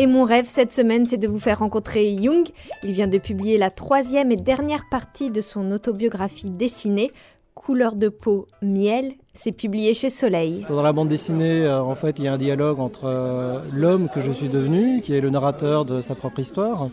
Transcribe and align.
Et 0.00 0.06
mon 0.06 0.22
rêve 0.22 0.46
cette 0.46 0.72
semaine, 0.72 1.06
c'est 1.06 1.16
de 1.16 1.26
vous 1.26 1.40
faire 1.40 1.58
rencontrer 1.58 2.16
Jung. 2.22 2.46
Il 2.84 2.92
vient 2.92 3.08
de 3.08 3.18
publier 3.18 3.58
la 3.58 3.70
troisième 3.70 4.30
et 4.30 4.36
dernière 4.36 4.84
partie 4.88 5.28
de 5.28 5.40
son 5.40 5.72
autobiographie 5.72 6.46
dessinée, 6.46 7.10
Couleur 7.56 7.96
de 7.96 8.08
peau, 8.08 8.46
miel. 8.62 9.14
C'est 9.34 9.50
publié 9.50 9.92
chez 9.94 10.10
Soleil. 10.10 10.64
Dans 10.68 10.82
la 10.82 10.92
bande 10.92 11.08
dessinée, 11.08 11.66
euh, 11.66 11.82
en 11.82 11.96
fait, 11.96 12.20
il 12.20 12.26
y 12.26 12.28
a 12.28 12.32
un 12.32 12.38
dialogue 12.38 12.78
entre 12.78 13.06
euh, 13.06 13.58
l'homme 13.74 14.08
que 14.14 14.20
je 14.20 14.30
suis 14.30 14.48
devenu, 14.48 15.00
qui 15.00 15.14
est 15.14 15.20
le 15.20 15.30
narrateur 15.30 15.84
de 15.84 16.00
sa 16.00 16.14
propre 16.14 16.38
histoire, 16.38 16.88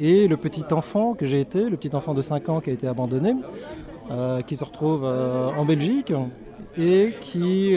et 0.00 0.28
le 0.28 0.36
petit 0.36 0.64
enfant 0.70 1.14
que 1.14 1.26
j'ai 1.26 1.40
été, 1.40 1.68
le 1.68 1.76
petit 1.76 1.96
enfant 1.96 2.14
de 2.14 2.22
5 2.22 2.48
ans 2.48 2.60
qui 2.60 2.70
a 2.70 2.72
été 2.72 2.86
abandonné, 2.86 3.34
euh, 4.12 4.40
qui 4.42 4.54
se 4.54 4.62
retrouve 4.62 5.04
en 5.04 5.64
Belgique 5.64 6.12
et 6.76 7.14
qui, 7.20 7.76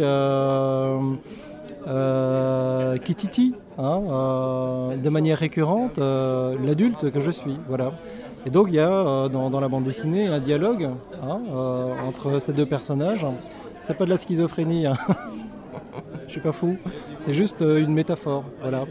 qui 3.03 3.15
titille 3.15 3.55
hein, 3.77 4.95
de 5.01 5.09
manière 5.09 5.37
récurrente 5.37 5.97
l'adulte 5.97 7.11
que 7.11 7.21
je 7.21 7.31
suis. 7.31 7.57
Voilà. 7.67 7.91
Et 8.45 8.49
donc 8.49 8.67
il 8.69 8.75
y 8.75 8.79
a 8.79 8.89
euh, 8.89 9.29
dans, 9.29 9.59
la 9.59 9.67
bande 9.67 9.83
dessinée 9.83 10.27
un 10.27 10.39
dialogue 10.39 10.89
hein, 11.21 11.41
euh, 11.53 11.93
entre 12.07 12.39
ces 12.39 12.53
deux 12.53 12.65
personnages. 12.65 13.25
C'est 13.79 13.95
pas 13.95 14.05
de 14.05 14.09
la 14.09 14.17
schizophrénie, 14.17 14.87
hein. 14.87 14.97
je 16.27 16.31
suis 16.31 16.41
pas 16.41 16.51
fou, 16.51 16.77
c'est 17.19 17.33
juste 17.33 17.61
euh, 17.61 17.81
une 17.81 17.93
métaphore. 17.93 18.43
Voilà. 18.61 18.85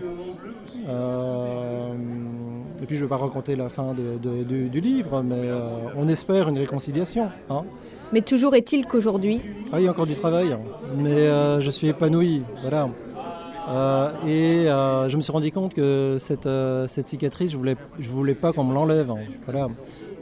et 2.83 2.87
puis 2.87 2.97
je 2.97 3.01
ne 3.01 3.07
vais 3.07 3.09
pas 3.09 3.17
raconter 3.17 3.57
la 3.57 3.69
fin 3.69 3.95
du, 3.95 4.81
livre, 4.81 5.23
mais 5.23 5.49
on 5.97 6.07
espère 6.09 6.49
une 6.49 6.59
réconciliation. 6.59 7.29
Mais 8.13 8.23
toujours 8.23 8.57
est-il 8.57 8.87
qu'aujourd'hui. 8.87 9.41
Ah, 9.73 9.79
il 9.79 9.85
y 9.85 9.89
a 9.89 9.91
encore 9.91 10.07
du 10.07 10.17
travail, 10.17 10.57
mais 10.97 11.29
je 11.61 11.71
suis 11.71 11.89
épanoui. 11.89 12.43
Voilà. 12.63 12.89
Euh, 13.71 14.11
et 14.27 14.69
euh, 14.69 15.09
je 15.09 15.17
me 15.17 15.23
suis 15.23 15.33
rendu 15.33 15.53
compte 15.53 15.75
que 15.75 16.17
cette, 16.19 16.47
euh, 16.47 16.87
cette 16.87 17.09
cicatrice, 17.09 17.53
je 17.53 17.57
voulais, 17.57 17.77
je 17.99 18.09
voulais 18.09 18.35
pas 18.35 18.53
qu'on 18.53 18.65
me 18.65 18.75
l'enlève. 18.75 19.11
Hein. 19.11 19.19
Voilà. 19.45 19.69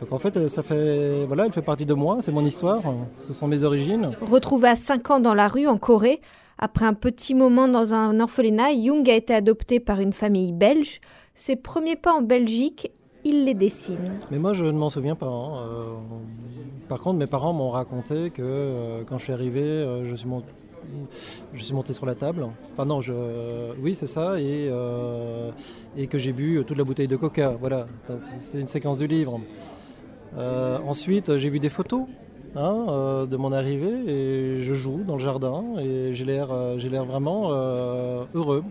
Donc 0.00 0.12
en 0.12 0.18
fait, 0.18 0.48
ça 0.48 0.62
fait, 0.62 1.24
voilà, 1.26 1.46
elle 1.46 1.52
fait 1.52 1.62
partie 1.62 1.86
de 1.86 1.94
moi, 1.94 2.18
c'est 2.20 2.30
mon 2.30 2.44
histoire, 2.44 2.82
ce 3.14 3.32
sont 3.32 3.48
mes 3.48 3.64
origines. 3.64 4.12
Retrouvé 4.20 4.68
à 4.68 4.76
5 4.76 5.10
ans 5.10 5.20
dans 5.20 5.34
la 5.34 5.48
rue 5.48 5.66
en 5.66 5.76
Corée, 5.76 6.20
après 6.58 6.84
un 6.84 6.94
petit 6.94 7.34
moment 7.34 7.66
dans 7.66 7.94
un 7.94 8.20
orphelinat, 8.20 8.74
Jung 8.74 9.08
a 9.10 9.14
été 9.14 9.34
adopté 9.34 9.80
par 9.80 9.98
une 9.98 10.12
famille 10.12 10.52
belge. 10.52 11.00
Ses 11.34 11.56
premiers 11.56 11.96
pas 11.96 12.12
en 12.12 12.22
Belgique, 12.22 12.92
il 13.24 13.44
les 13.44 13.54
dessine. 13.54 14.20
Mais 14.30 14.38
moi, 14.38 14.52
je 14.52 14.66
ne 14.66 14.78
m'en 14.78 14.88
souviens 14.88 15.16
pas. 15.16 15.26
Hein. 15.26 15.66
par 16.88 17.00
contre, 17.00 17.18
mes 17.18 17.26
parents 17.26 17.52
m'ont 17.52 17.70
raconté 17.70 18.30
que 18.30 19.02
quand 19.08 19.18
je 19.18 19.24
suis 19.24 19.32
arrivé, 19.32 19.84
je 20.04 20.14
suis 20.14 20.28
monté 20.28 20.46
je 21.54 21.62
suis 21.62 21.74
monté 21.74 21.92
sur 21.92 22.06
la 22.06 22.14
table. 22.14 22.46
Enfin 22.72 22.84
non, 22.84 23.00
je, 23.00 23.12
oui 23.82 23.94
c'est 23.94 24.06
ça, 24.06 24.38
et, 24.38 24.68
euh, 24.70 25.50
et 25.96 26.06
que 26.06 26.18
j'ai 26.18 26.32
bu 26.32 26.62
toute 26.66 26.76
la 26.76 26.84
bouteille 26.84 27.08
de 27.08 27.16
coca. 27.16 27.54
Voilà, 27.58 27.86
c'est 28.38 28.60
une 28.60 28.68
séquence 28.68 28.98
du 28.98 29.06
livre. 29.06 29.40
Euh, 30.36 30.78
ensuite, 30.86 31.38
j'ai 31.38 31.50
vu 31.50 31.58
des 31.58 31.70
photos 31.70 32.02
hein, 32.54 32.86
euh, 32.88 33.26
de 33.26 33.36
mon 33.36 33.52
arrivée 33.52 34.04
et 34.06 34.60
je 34.60 34.74
joue 34.74 35.02
dans 35.06 35.14
le 35.14 35.22
jardin 35.22 35.64
et 35.78 36.14
j'ai 36.14 36.24
l'air, 36.24 36.48
j'ai 36.78 36.88
l'air 36.88 37.04
vraiment 37.04 37.50
heureux. 38.34 38.64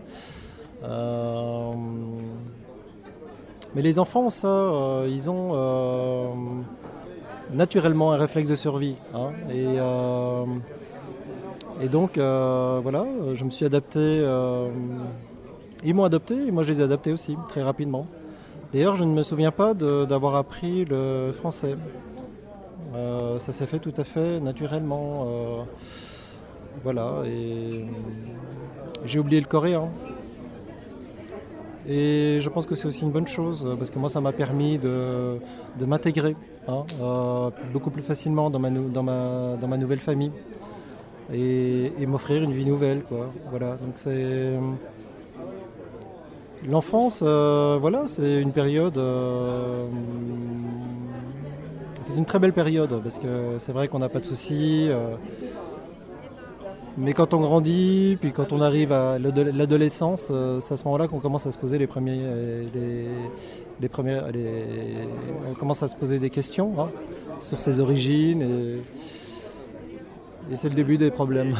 mais 3.74 3.82
les 3.82 3.98
enfants, 3.98 4.30
ça, 4.30 5.04
ils 5.08 5.30
ont 5.30 6.64
naturellement 7.52 8.12
un 8.12 8.16
réflexe 8.16 8.50
de 8.50 8.56
survie. 8.56 8.94
Hein, 9.14 9.30
et 9.50 9.78
et 11.80 11.88
donc, 11.88 12.18
euh, 12.18 12.80
voilà, 12.82 13.06
je 13.34 13.44
me 13.44 13.50
suis 13.50 13.64
adapté. 13.64 13.98
Euh, 14.00 14.68
ils 15.84 15.94
m'ont 15.94 16.04
adapté 16.04 16.34
et 16.34 16.50
moi 16.50 16.64
je 16.64 16.70
les 16.70 16.80
ai 16.80 16.82
adaptés 16.82 17.12
aussi, 17.12 17.36
très 17.48 17.62
rapidement. 17.62 18.06
D'ailleurs, 18.72 18.96
je 18.96 19.04
ne 19.04 19.12
me 19.12 19.22
souviens 19.22 19.52
pas 19.52 19.74
d'avoir 19.74 20.34
appris 20.34 20.84
le 20.84 21.32
français. 21.32 21.76
Euh, 22.94 23.38
ça 23.38 23.52
s'est 23.52 23.66
fait 23.66 23.78
tout 23.78 23.94
à 23.96 24.04
fait 24.04 24.40
naturellement. 24.40 25.66
voilà, 26.82 27.22
et 27.26 27.86
j'ai 29.04 29.18
oublié 29.18 29.40
le 29.40 29.46
coréen. 29.46 29.88
Et 31.88 32.38
je 32.40 32.48
pense 32.50 32.66
que 32.66 32.74
c'est 32.74 32.86
aussi 32.86 33.04
une 33.04 33.12
bonne 33.12 33.26
chose, 33.26 33.66
parce 33.78 33.88
que 33.88 33.98
moi, 33.98 34.10
ça 34.10 34.20
m'a 34.20 34.32
permis 34.32 34.78
de, 34.78 35.38
m'intégrer 35.86 36.36
hein, 36.66 36.84
beaucoup 37.72 37.90
plus 37.90 38.02
facilement 38.02 38.50
dans 38.50 38.58
ma, 38.58 38.68
dans 38.70 39.68
ma 39.68 39.76
nouvelle 39.78 40.00
famille 40.00 40.32
et, 41.32 42.06
m'offrir 42.06 42.42
une 42.42 42.52
vie 42.52 42.64
nouvelle. 42.64 43.02
Quoi. 43.02 43.30
Voilà, 43.50 43.76
donc 43.76 43.92
c'est. 43.94 44.54
L'enfance, 46.66 47.22
euh, 47.24 47.78
voilà, 47.80 48.02
c'est 48.06 48.40
une 48.40 48.52
période. 48.52 48.98
Euh, 48.98 49.86
c'est 52.02 52.16
une 52.16 52.24
très 52.24 52.38
belle 52.38 52.52
période 52.52 53.00
parce 53.02 53.18
que 53.18 53.56
c'est 53.58 53.72
vrai 53.72 53.88
qu'on 53.88 54.00
n'a 54.00 54.08
pas 54.08 54.18
de 54.18 54.24
soucis. 54.24 54.88
Euh, 54.88 55.14
mais 56.96 57.12
quand 57.12 57.32
on 57.32 57.40
grandit, 57.40 58.16
puis 58.20 58.32
quand 58.32 58.52
on 58.52 58.60
arrive 58.60 58.90
à 58.90 59.18
l'adolescence, 59.20 60.32
c'est 60.58 60.74
à 60.74 60.76
ce 60.76 60.84
moment-là 60.84 61.06
qu'on 61.06 61.20
commence 61.20 61.46
à 61.46 61.52
se 61.52 61.58
poser 61.58 61.78
les 61.78 61.86
premiers, 61.86 62.22
les, 62.74 63.06
on 65.48 65.54
commence 65.54 65.84
à 65.84 65.88
se 65.88 65.94
poser 65.94 66.18
des 66.18 66.30
questions 66.30 66.72
hein, 66.76 66.88
sur 67.38 67.60
ses 67.60 67.78
origines. 67.78 68.82
Et 70.50 70.56
c'est 70.56 70.68
le 70.68 70.74
début 70.74 70.98
des 70.98 71.10
problèmes. 71.10 71.54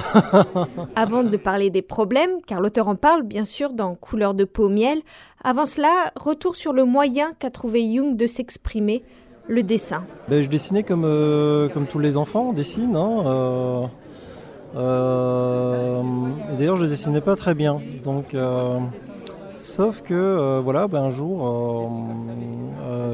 Avant 0.96 1.22
de 1.22 1.36
parler 1.36 1.70
des 1.70 1.82
problèmes, 1.82 2.40
car 2.46 2.60
l'auteur 2.60 2.88
en 2.88 2.96
parle 2.96 3.22
bien 3.22 3.44
sûr 3.44 3.72
dans 3.72 3.94
Couleur 3.94 4.34
de 4.34 4.44
peau 4.44 4.68
miel, 4.68 5.00
avant 5.42 5.66
cela, 5.66 6.12
retour 6.16 6.56
sur 6.56 6.72
le 6.72 6.84
moyen 6.84 7.32
qu'a 7.38 7.50
trouvé 7.50 7.82
Jung 7.94 8.16
de 8.16 8.26
s'exprimer, 8.26 9.02
le 9.46 9.62
dessin. 9.62 10.04
Ben, 10.28 10.42
je 10.42 10.48
dessinais 10.48 10.82
comme, 10.82 11.04
euh, 11.04 11.68
comme 11.68 11.86
tous 11.86 11.98
les 11.98 12.16
enfants 12.16 12.52
dessinent. 12.52 12.96
Hein, 12.96 13.22
euh, 13.26 13.86
euh, 14.76 16.02
d'ailleurs, 16.58 16.76
je 16.76 16.84
ne 16.84 16.88
dessinais 16.90 17.20
pas 17.20 17.36
très 17.36 17.54
bien. 17.54 17.80
Donc, 18.04 18.36
sauf 19.56 20.02
que 20.02 20.60
voilà, 20.60 20.88
ben, 20.88 21.04
un 21.04 21.10
jour, 21.10 21.90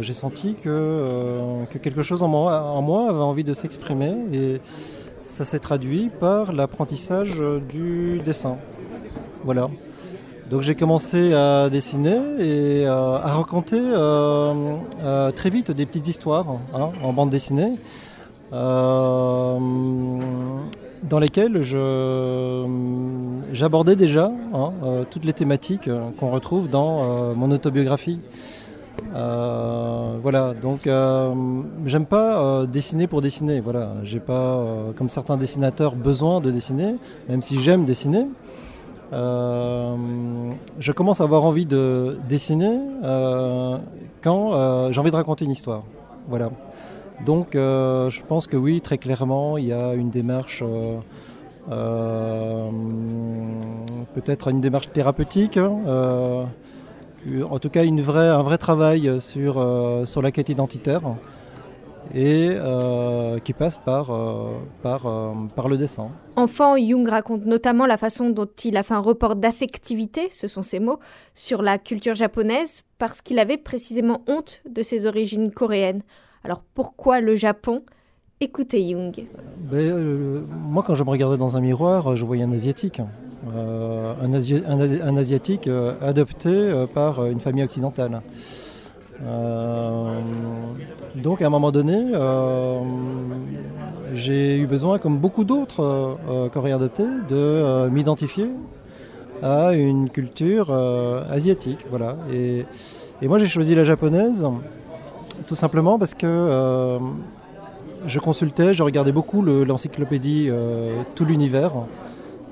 j'ai 0.00 0.14
senti 0.14 0.54
que, 0.54 1.64
que, 1.70 1.78
quelque 1.78 2.02
chose 2.02 2.22
en 2.22 2.28
moi, 2.28 2.62
en 2.62 2.82
moi 2.82 3.10
avait 3.10 3.18
envie 3.18 3.44
de 3.44 3.54
s'exprimer. 3.54 4.14
Et, 4.32 4.60
ça 5.34 5.45
s'est 5.45 5.59
traduit 5.59 6.11
par 6.21 6.53
l'apprentissage 6.53 7.43
du 7.69 8.21
dessin. 8.25 8.56
Voilà. 9.43 9.69
Donc 10.49 10.62
j'ai 10.62 10.77
commencé 10.77 11.34
à 11.34 11.69
dessiner 11.71 12.21
et 12.39 12.87
euh, 12.87 13.17
à 13.17 13.33
raconter 13.33 13.81
euh, 13.81 14.77
euh, 15.03 15.33
très 15.33 15.50
vite 15.50 15.72
des 15.72 15.87
petites 15.87 16.06
histoires 16.06 16.47
hein, 16.72 16.91
en 17.03 17.12
bande 17.12 17.31
dessinée 17.31 17.72
dans 18.53 19.59
lesquelles 21.19 21.62
j'abordais 23.53 23.97
déjà 23.97 24.31
hein, 24.53 24.72
toutes 25.11 25.25
les 25.25 25.33
thématiques 25.33 25.91
qu'on 26.21 26.31
retrouve 26.31 26.71
dans 26.71 27.34
mon 27.34 27.51
autobiographie. 27.51 28.21
Euh, 29.15 30.19
voilà, 30.21 30.55
donc 30.55 30.87
euh, 30.87 31.32
j'aime 31.87 32.06
pas 32.06 32.43
euh, 32.43 32.66
dessiner 32.66 33.06
pour 33.06 33.21
dessiner. 33.22 33.60
Voilà, 33.60 33.93
j'ai 34.03 34.19
pas, 34.21 34.65
comme 34.97 35.09
certains 35.09 35.37
dessinateurs, 35.37 35.94
besoin 35.94 36.41
de 36.41 36.50
dessiner, 36.50 36.97
même 37.28 37.43
si 37.43 37.60
j'aime 37.60 37.84
dessiner. 37.84 38.27
je 39.12 40.93
commence 40.93 41.21
à 41.21 41.25
avoir 41.25 41.44
envie 41.44 41.66
de 41.66 42.19
dessiner 42.28 42.81
quand 44.22 44.91
j'ai 44.91 45.00
envie 45.00 45.10
de 45.10 45.16
raconter 45.16 45.44
une 45.44 45.53
histoire. 45.53 45.84
Voilà. 46.28 46.50
Donc 47.25 47.50
je 47.53 48.22
pense 48.27 48.47
que 48.47 48.56
oui, 48.56 48.81
très 48.81 48.99
clairement, 48.99 49.59
il 49.59 49.66
y 49.66 49.72
a 49.72 49.94
une 49.94 50.10
démarche, 50.10 50.65
peut-être 54.15 54.48
une 54.48 54.60
démarche 54.60 54.91
thérapeutique. 54.92 55.59
Hein, 57.26 57.42
en 57.48 57.59
tout 57.59 57.71
cas 57.71 57.84
une 57.84 58.00
vraie, 58.00 58.28
un 58.28 58.42
vrai 58.42 58.59
travail 58.59 59.21
sur, 59.21 59.59
euh, 59.59 60.04
sur 60.04 60.22
la 60.22 60.32
quête 60.32 60.48
identitaire 60.48 61.03
et 62.15 62.50
euh, 62.50 63.38
qui 63.38 63.54
passe 63.54 63.78
par, 63.78 64.10
euh, 64.10 64.53
par, 64.82 65.03
par 65.56 65.68
le 65.68 65.78
dessin. 65.78 66.10
Enfant, 66.36 66.76
Jung 66.76 67.09
raconte 67.09 67.47
notamment 67.47 67.86
la 67.86 67.97
façon 67.97 68.30
dont 68.30 68.48
il 68.65 68.76
a 68.76 68.82
fait 68.82 68.94
un 68.94 69.00
report 69.00 69.36
d'affectivité, 69.36 70.28
ce 70.30 70.47
sont 70.47 70.62
ses 70.62 70.80
mots, 70.80 70.98
sur 71.34 71.62
la 71.62 71.78
culture 71.78 72.15
japonaise 72.15 72.84
parce 72.98 73.22
qu'il 73.22 73.38
avait 73.38 73.56
précisément 73.56 74.22
honte 74.28 74.60
de 74.68 74.82
ses 74.82 75.06
origines 75.06 75.50
coréennes. 75.50 76.03
Alors 76.44 76.62
pourquoi 76.74 77.20
le 77.20 77.36
Japon? 77.36 77.84
Écoutez 78.41 78.91
Jung. 78.91 79.27
Ben, 79.71 80.45
moi, 80.69 80.83
quand 80.86 80.95
je 80.95 81.04
me 81.04 81.10
regardais 81.10 81.36
dans 81.36 81.57
un 81.57 81.60
miroir, 81.60 82.16
je 82.16 82.25
voyais 82.25 82.42
un 82.42 82.53
asiatique. 82.53 83.01
Euh, 83.54 84.15
un, 84.22 85.16
asiatique 85.16 85.69
euh, 85.69 85.95
adopté 86.01 86.48
euh, 86.48 86.86
par 86.86 87.27
une 87.27 87.41
famille 87.41 87.63
occidentale. 87.63 88.22
donc 91.15 91.42
à 91.42 91.47
un 91.47 91.51
moment 91.51 91.71
donné, 91.71 92.13
j'ai 94.15 94.59
eu 94.59 94.66
besoin, 94.66 94.98
comme 94.98 95.19
beaucoup 95.19 95.45
d'autres 95.45 96.16
coréens 96.53 96.77
adoptés, 96.77 97.07
de 97.28 97.89
m'identifier 97.89 98.51
à 99.42 99.75
une 99.75 100.10
culture 100.10 100.72
asiatique. 101.30 101.87
Voilà. 101.91 102.16
Et 102.33 102.66
moi 103.22 103.39
j'ai 103.39 103.47
choisi 103.47 103.75
la 103.75 103.84
japonaise 103.84 104.47
tout 105.47 105.57
simplement 105.57 105.98
parce 105.98 106.15
que 106.15 106.98
je 108.06 108.18
consultais, 108.18 108.74
je 108.74 108.83
regardais 108.83 109.12
beaucoup 109.12 109.42
l'encyclopédie 109.42 110.51
Tout 111.15 111.24
l'univers. 111.24 111.72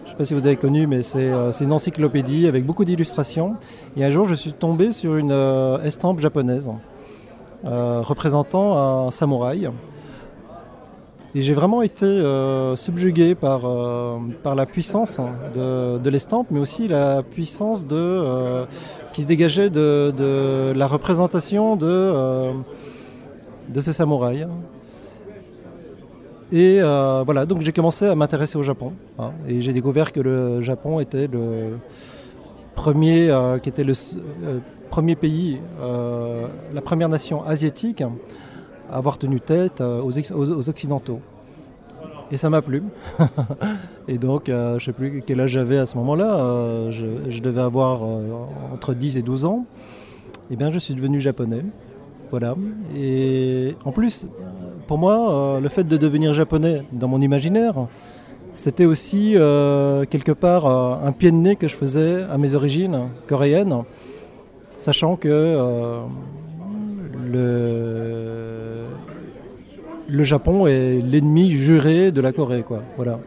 Je 0.05 0.09
ne 0.09 0.11
sais 0.11 0.17
pas 0.17 0.25
si 0.25 0.35
vous 0.35 0.47
avez 0.47 0.57
connu, 0.57 0.87
mais 0.87 1.03
c'est 1.03 1.31
une 1.61 1.73
encyclopédie 1.73 2.47
avec 2.47 2.65
beaucoup 2.65 2.85
d'illustrations. 2.85 3.57
Et 3.97 4.05
un 4.05 4.11
jour, 4.11 4.29
je 4.29 4.35
suis 4.35 4.53
tombé 4.53 4.93
sur 4.93 5.17
une 5.17 5.33
estampe 5.85 6.21
japonaise 6.21 6.71
représentant 7.65 9.07
un 9.07 9.11
samouraï 9.11 9.71
et 11.35 11.41
j'ai 11.41 11.55
vraiment 11.55 11.81
été 11.81 12.05
euh, 12.05 12.77
subjugué 12.77 13.35
par, 13.35 13.65
euh, 13.65 14.19
par 14.43 14.55
la 14.55 14.67
puissance 14.67 15.19
de, 15.55 15.97
de 15.97 16.11
l'estampe, 16.11 16.49
mais 16.51 16.61
aussi 16.61 16.89
la 16.89 17.23
puissance 17.23 17.87
de, 17.87 17.97
euh, 17.97 18.67
qui 19.15 19.23
se 19.23 19.27
dégageait 19.27 19.71
de, 19.71 20.13
de 20.17 20.75
la 20.77 20.87
représentation 20.87 21.77
de, 21.77 22.53
de 23.71 23.81
ce 23.81 23.93
samouraï. 23.93 24.47
Et 26.53 26.81
voilà, 26.81 27.47
donc 27.47 27.63
j'ai 27.63 27.73
commencé 27.73 28.07
à 28.07 28.15
m'intéresser 28.15 28.59
au 28.59 28.63
Japon. 28.63 28.93
Hein, 29.19 29.31
et 29.49 29.61
j'ai 29.61 29.73
découvert 29.73 30.13
que 30.13 30.21
le 30.21 30.61
Japon 30.61 31.01
était 31.01 31.27
le 31.27 31.79
premier, 32.75 33.35
qui 33.63 33.69
était 33.69 33.85
le 33.85 33.95
premier 34.91 35.17
pays, 35.17 35.59
la 35.81 36.81
première 36.83 37.09
nation 37.09 37.45
asiatique 37.45 38.03
avoir 38.93 39.19
tenu 39.19 39.41
tête 39.41 39.81
euh, 39.81 40.03
aux, 40.03 40.69
Occidentaux. 40.69 41.21
Et 42.31 42.37
ça 42.37 42.51
m'a 42.51 42.63
plu. 42.63 42.83
et 44.09 44.19
donc, 44.19 44.49
euh, 44.49 44.79
je 44.79 44.85
ne 44.85 44.87
sais 44.87 44.93
plus 44.93 45.23
quel 45.27 45.41
âge 45.41 45.51
j'avais 45.51 45.79
à 45.79 45.87
ce 45.87 45.97
moment-là. 45.99 46.37
Euh, 46.37 46.91
je, 46.91 47.41
devais 47.41 47.61
avoir 47.61 48.03
entre 48.73 48.95
10 48.95 49.17
et 49.17 49.23
12 49.23 49.45
ans. 49.45 49.67
Et 50.51 50.55
eh 50.55 50.57
bien, 50.57 50.71
je 50.71 50.79
suis 50.79 50.95
devenu 50.95 51.21
japonais. 51.21 51.65
Voilà. 52.33 52.57
Et 52.97 53.77
en 53.85 53.93
plus, 53.93 54.27
pour 54.89 54.99
moi, 54.99 55.61
le 55.63 55.69
fait 55.69 55.85
de 55.85 55.97
devenir 55.97 56.35
japonais 56.35 56.83
dans 56.91 57.07
mon 57.07 57.21
imaginaire, 57.21 57.75
c'était 58.55 58.87
aussi 58.87 59.35
quelque 60.11 60.33
part 60.33 60.67
un 60.67 61.13
pied 61.13 61.31
de 61.31 61.37
nez 61.37 61.55
que 61.57 61.69
je 61.69 61.77
faisais 61.77 62.25
à 62.29 62.39
mes 62.39 62.55
origines 62.55 63.09
coréennes, 63.29 63.85
sachant 64.79 65.15
que 65.17 65.59
le 67.31 68.87
le 70.09 70.25
Japon 70.25 70.67
est 70.67 71.01
l'ennemi 71.01 71.53
juré 71.53 72.13
de 72.13 72.21
la 72.21 72.33
Corée, 72.33 72.63
quoi. 72.63 72.83
Voilà. 72.97 73.19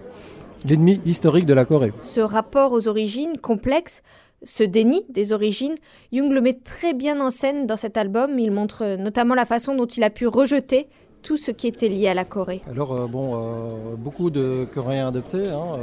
L'ennemi 0.68 1.02
historique 1.06 1.46
de 1.46 1.54
la 1.54 1.66
Corée. 1.66 1.94
Ce 2.02 2.20
rapport 2.20 2.74
aux 2.74 2.88
origines 2.88 3.38
complexe, 3.42 4.04
ce 4.44 4.64
déni 4.64 5.04
des 5.10 5.32
origines, 5.32 5.76
Jung 6.12 6.32
le 6.32 6.42
met 6.42 6.54
très 6.54 6.94
bien 6.94 7.20
en 7.20 7.32
scène 7.32 7.66
dans 7.66 7.78
cet 7.78 7.98
album. 7.98 8.38
Il 8.40 8.52
montre 8.52 8.96
notamment 8.98 9.36
la 9.36 9.46
façon 9.46 9.76
dont 9.76 9.86
il 9.86 10.04
a 10.04 10.10
pu 10.10 10.28
rejeter 10.28 10.88
tout 11.26 11.38
ce 11.38 11.50
qui 11.50 11.66
était 11.68 11.90
lié 11.90 12.08
à 12.08 12.14
la 12.14 12.24
Corée. 12.24 12.62
Alors, 12.70 12.94
euh, 12.94 13.08
bon, 13.08 13.34
euh, 13.34 13.96
beaucoup 13.98 14.30
de 14.30 14.68
Coréens 14.72 15.08
adoptés 15.08 15.48
hein, 15.48 15.80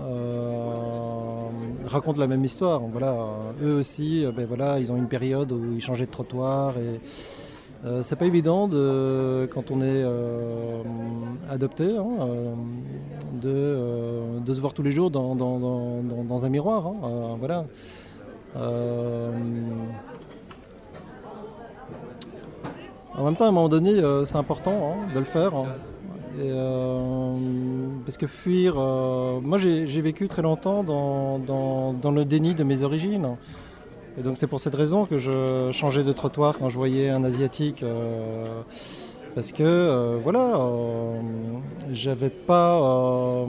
euh, 0.00 1.48
racontent 1.84 2.20
la 2.20 2.28
même 2.28 2.44
histoire. 2.44 2.80
Voilà, 2.80 3.26
eux 3.60 3.74
aussi, 3.74 4.24
ben 4.36 4.46
voilà, 4.46 4.78
ils 4.78 4.92
ont 4.92 4.96
une 4.96 5.08
période 5.08 5.50
où 5.50 5.74
ils 5.74 5.80
changeaient 5.80 6.06
de 6.06 6.10
trottoir 6.10 6.78
et 6.78 7.00
euh, 7.84 8.02
c'est 8.02 8.16
pas 8.16 8.26
évident 8.26 8.66
de, 8.66 9.48
quand 9.54 9.70
on 9.70 9.80
est 9.80 10.02
euh, 10.04 10.82
adopté 11.48 11.96
hein, 11.96 12.08
euh, 13.44 14.40
de, 14.40 14.52
se 14.52 14.60
voir 14.60 14.74
tous 14.74 14.82
les 14.82 14.90
jours 14.90 15.10
dans, 15.10 16.44
un 16.44 16.48
miroir. 16.48 16.86
Hein, 16.88 17.36
voilà. 17.38 17.64
en 23.16 23.24
même 23.24 23.36
temps, 23.36 23.44
à 23.44 23.48
un 23.48 23.52
moment 23.52 23.68
donné, 23.68 24.02
c'est 24.24 24.36
important 24.36 24.94
hein, 24.94 25.14
de 25.14 25.18
le 25.20 25.24
faire. 25.24 25.52
parce 28.04 28.16
que 28.16 28.26
fuir, 28.26 28.74
moi 28.74 29.58
j'ai 29.58 30.00
vécu 30.00 30.26
très 30.26 30.42
longtemps 30.42 30.82
dans, 30.82 32.10
le 32.10 32.24
déni 32.24 32.54
de 32.54 32.64
mes 32.64 32.82
origines. 32.82 33.36
Et 34.18 34.22
donc 34.22 34.36
c'est 34.36 34.48
pour 34.48 34.58
cette 34.58 34.74
raison 34.74 35.06
que 35.06 35.18
je 35.18 35.70
changeais 35.72 36.02
de 36.02 36.12
trottoir 36.12 36.58
quand 36.58 36.68
je 36.68 36.76
voyais 36.76 37.08
un 37.08 37.22
asiatique. 37.22 37.84
Euh, 37.84 38.62
parce 39.34 39.52
que 39.52 39.62
euh, 39.62 40.18
voilà, 40.20 40.56
euh, 40.56 41.20
j'avais 41.92 42.30
pas. 42.30 43.46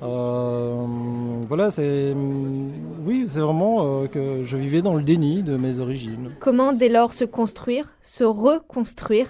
voilà, 0.00 1.70
c'est. 1.70 2.12
Oui, 3.06 3.24
c'est 3.28 3.40
vraiment 3.40 4.06
que 4.08 4.42
je 4.42 4.56
vivais 4.56 4.82
dans 4.82 4.94
le 4.94 5.02
déni 5.02 5.44
de 5.44 5.56
mes 5.56 5.78
origines. 5.78 6.32
Comment 6.40 6.72
dès 6.72 6.88
lors 6.88 7.12
se 7.12 7.24
construire, 7.24 7.94
se 8.02 8.24
reconstruire 8.24 9.28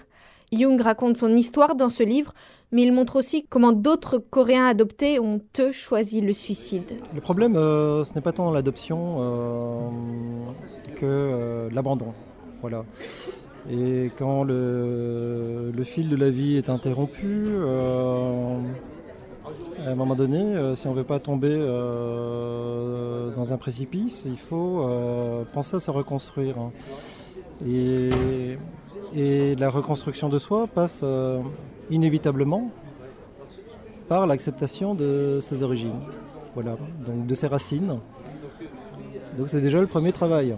Jung 0.53 0.81
raconte 0.81 1.17
son 1.17 1.35
histoire 1.35 1.75
dans 1.75 1.89
ce 1.89 2.03
livre, 2.03 2.33
mais 2.73 2.83
il 2.83 2.93
montre 2.93 3.17
aussi 3.17 3.45
comment 3.49 3.73
d'autres 3.73 4.19
Coréens 4.19 4.67
adoptés 4.67 5.19
ont, 5.19 5.41
eux, 5.59 5.73
choisi 5.73 6.21
le 6.21 6.33
suicide. 6.33 6.93
Le 7.15 7.21
problème, 7.21 7.57
euh, 7.57 8.05
ce 8.05 8.15
n'est 8.15 8.21
pas 8.21 8.33
tant 8.33 8.51
l'adoption 8.51 9.17
euh, 9.19 9.89
que 10.97 11.07
euh, 11.07 11.71
l'abandon. 11.73 12.13
Voilà. 12.61 12.85
Et 13.71 14.11
quand 14.19 14.43
le, 14.45 15.73
fil 15.85 16.09
de 16.09 16.17
la 16.17 16.31
vie 16.31 16.57
est 16.57 16.69
interrompu, 16.69 17.47
à 19.85 19.91
un 19.91 19.95
moment 19.95 20.17
donné, 20.17 20.75
si 20.75 20.87
on 20.89 20.91
ne 20.91 20.97
veut 20.97 21.05
pas 21.05 21.21
tomber 21.21 21.57
dans 23.37 23.53
un 23.53 23.57
précipice, 23.57 24.25
il 24.27 24.37
faut 24.37 24.85
penser 25.53 25.77
à 25.77 25.81
se 25.81 25.93
reconstruire. 25.93 26.57
Et 27.65 28.09
et 29.15 29.55
la 29.57 29.71
reconstruction 29.71 30.29
de 30.29 30.39
soi 30.39 30.67
passe 30.67 31.01
euh, 31.03 31.41
inévitablement 31.91 32.71
par 34.09 34.27
l'acceptation 34.27 34.95
de 34.95 35.39
ses 35.41 35.63
origines, 35.63 36.01
voilà, 36.55 36.77
donc 37.07 37.27
de 37.27 37.35
ses 37.35 37.47
racines. 37.47 37.99
Donc 39.39 39.49
c'est 39.49 39.61
déjà 39.61 39.81
le 39.81 39.87
premier 39.87 40.13
travail, 40.13 40.55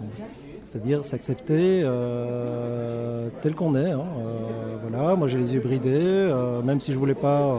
c'est-à-dire 0.63 1.05
s'accepter 1.05 1.81
euh, 1.83 3.29
tel 3.41 3.55
qu'on 3.55 3.75
est. 3.75 3.91
Hein. 3.91 4.03
Euh, 4.19 4.75
voilà, 4.87 5.15
moi 5.15 5.27
j'ai 5.27 5.37
les 5.37 5.53
yeux 5.53 5.61
bridés, 5.61 6.33
même 6.63 6.79
si 6.79 6.91
je 6.91 6.97
voulais 6.97 7.15
pas 7.15 7.55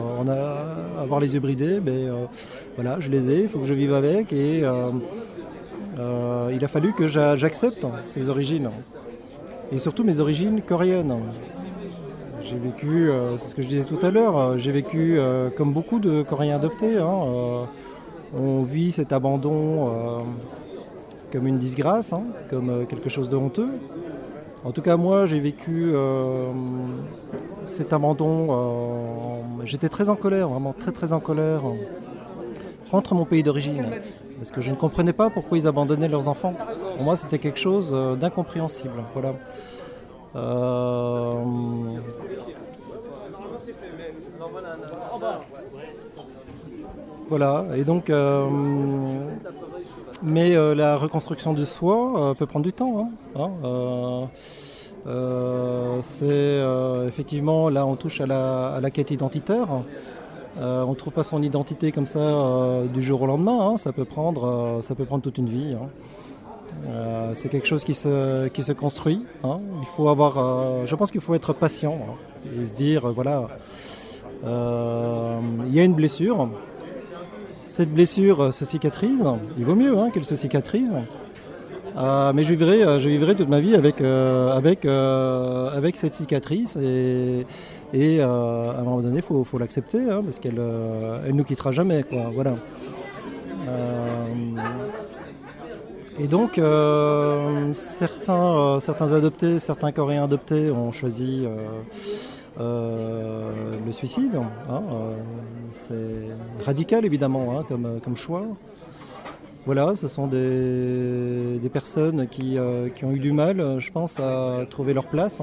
avoir 0.98 1.20
les 1.20 1.34
yeux 1.34 1.40
bridés, 1.40 1.80
mais 1.84 2.06
voilà, 2.74 3.00
je 3.00 3.10
les 3.10 3.30
ai, 3.30 3.42
il 3.42 3.48
faut 3.48 3.58
que 3.58 3.66
je 3.66 3.74
vive 3.74 3.94
avec 3.94 4.32
et 4.32 4.58
il 4.58 6.64
a 6.64 6.68
fallu 6.68 6.92
que 6.92 7.06
j'accepte 7.06 7.86
ces 8.06 8.28
origines 8.28 8.70
et 9.72 9.78
surtout 9.78 10.04
mes 10.04 10.20
origines 10.20 10.60
coréennes. 10.62 11.14
J'ai 12.42 12.58
vécu, 12.58 13.10
euh, 13.10 13.36
c'est 13.36 13.48
ce 13.48 13.54
que 13.56 13.62
je 13.62 13.68
disais 13.68 13.84
tout 13.84 13.98
à 14.02 14.10
l'heure, 14.10 14.38
euh, 14.38 14.56
j'ai 14.56 14.70
vécu 14.70 15.18
euh, 15.18 15.50
comme 15.50 15.72
beaucoup 15.72 15.98
de 15.98 16.22
Coréens 16.22 16.56
adoptés. 16.56 16.96
Hein, 16.96 17.66
on 18.36 18.62
vit 18.62 18.92
cet 18.92 19.12
abandon 19.12 20.20
comme 21.32 21.46
une 21.46 21.58
disgrâce, 21.58 22.12
hein, 22.12 22.22
comme 22.50 22.86
quelque 22.86 23.08
chose 23.08 23.28
de 23.28 23.36
honteux. 23.36 23.68
En 24.64 24.72
tout 24.72 24.82
cas, 24.82 24.96
moi, 24.96 25.26
j'ai 25.26 25.40
vécu 25.40 25.92
cet 27.64 27.92
abandon. 27.92 29.42
J'étais 29.64 29.88
très 29.88 30.08
en 30.08 30.16
colère, 30.16 30.48
vraiment 30.48 30.74
très 30.78 30.92
très 30.92 31.12
en 31.12 31.20
colère 31.20 31.62
contre 32.90 33.14
mon 33.14 33.24
pays 33.24 33.42
d'origine 33.42 33.86
parce 34.38 34.50
que 34.50 34.60
je 34.60 34.70
ne 34.70 34.76
comprenais 34.76 35.12
pas 35.12 35.30
pourquoi 35.30 35.58
ils 35.58 35.66
abandonnaient 35.66 36.08
leurs 36.08 36.28
enfants. 36.28 36.54
Pour 36.96 37.04
moi, 37.04 37.16
c'était 37.16 37.38
quelque 37.38 37.58
chose 37.58 37.92
euh, 37.94 38.14
d'incompréhensible. 38.16 39.02
Voilà. 39.14 39.34
Euh, 40.36 41.34
voilà, 47.28 47.66
et 47.74 47.84
donc, 47.84 48.10
euh, 48.10 48.46
mais 50.22 50.54
la 50.74 50.96
reconstruction 50.96 51.54
de 51.54 51.64
soi 51.64 52.34
peut 52.38 52.46
prendre 52.46 52.64
du 52.64 52.72
temps. 52.72 53.10
Hein, 53.34 54.28
c'est 56.02 56.60
effectivement 57.08 57.70
là, 57.70 57.86
on 57.86 57.96
touche 57.96 58.20
à 58.20 58.26
la 58.26 58.90
quête 58.90 59.10
identitaire. 59.10 59.68
Euh, 60.58 60.82
on 60.84 60.90
ne 60.90 60.94
trouve 60.94 61.12
pas 61.12 61.22
son 61.22 61.42
identité 61.42 61.92
comme 61.92 62.06
ça 62.06 62.18
euh, 62.18 62.86
du 62.86 63.02
jour 63.02 63.20
au 63.22 63.26
lendemain, 63.26 63.60
hein. 63.60 63.76
ça, 63.76 63.92
peut 63.92 64.06
prendre, 64.06 64.46
euh, 64.46 64.80
ça 64.80 64.94
peut 64.94 65.04
prendre 65.04 65.22
toute 65.22 65.38
une 65.38 65.50
vie. 65.50 65.74
Hein. 65.74 67.34
c'est 67.34 67.48
quelque 67.48 67.66
chose 67.66 67.84
qui 67.84 67.94
se, 67.94 68.48
qui 68.48 68.62
se 68.62 68.72
construit. 68.72 69.26
Hein. 69.44 69.60
Il 69.80 69.86
faut 69.96 70.08
avoir, 70.08 70.86
je 70.86 70.94
pense 70.94 71.10
qu'il 71.10 71.20
faut 71.20 71.34
être 71.34 71.52
patient 71.52 71.98
et 72.54 72.64
se 72.64 72.74
dire 72.74 73.12
voilà, 73.12 73.48
il 74.44 75.74
y 75.74 75.80
a 75.80 75.84
une 75.84 75.94
blessure. 75.94 76.48
Cette 77.60 77.92
blessure 77.92 78.54
se 78.54 78.64
cicatrise. 78.64 79.24
Il 79.58 79.64
vaut 79.64 79.74
mieux 79.74 79.94
qu'elle 80.12 80.24
se 80.24 80.36
cicatrise. 80.36 80.96
Mais 81.96 82.42
je 82.42 82.54
vivrai, 82.54 82.98
je 82.98 83.08
vivrai 83.08 83.34
toute 83.34 83.48
ma 83.48 83.60
vie 83.60 83.74
avec, 83.74 84.00
avec, 84.00 84.84
avec 84.84 85.96
cette 85.96 86.14
cicatrice 86.14 86.76
et, 87.92 88.20
euh, 88.20 88.70
à 88.70 88.80
un 88.80 88.82
moment 88.82 89.00
donné, 89.00 89.22
il 89.28 89.44
faut, 89.44 89.58
l'accepter, 89.58 90.10
hein, 90.10 90.22
parce 90.22 90.38
qu'elle 90.38 90.54
ne 90.54 90.60
euh, 90.60 91.32
nous 91.32 91.44
quittera 91.44 91.72
jamais. 91.72 92.04
Voilà. 92.34 92.56
et 96.18 96.26
donc, 96.26 96.60
certains, 97.72 98.78
adoptés, 99.12 99.58
certains 99.58 99.92
Coréens 99.92 100.24
adoptés 100.24 100.70
ont 100.70 100.92
choisi 100.92 101.46
le 102.58 103.92
suicide. 103.92 104.38
Hein, 104.70 104.82
c'est 105.70 105.94
radical 106.64 107.04
évidemment 107.04 107.60
hein, 107.60 107.64
comme 108.02 108.16
choix. 108.16 108.44
Voilà, 109.66 109.96
ce 109.96 110.08
sont 110.08 110.28
des, 110.28 111.68
personnes 111.72 112.28
qui, 112.28 112.56
qui, 112.94 113.04
ont 113.04 113.10
eu 113.10 113.18
du 113.18 113.32
mal, 113.32 113.80
je 113.80 113.90
pense, 113.90 114.18
à 114.20 114.64
trouver 114.70 114.94
leur 114.94 115.06
place 115.06 115.42